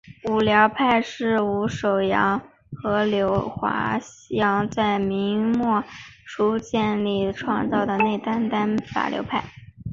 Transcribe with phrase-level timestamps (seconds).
[0.31, 3.99] 伍柳派是伍守阳和柳华
[4.31, 5.87] 阳在明末清
[6.25, 6.59] 初
[7.33, 9.43] 创立的内丹丹法流派。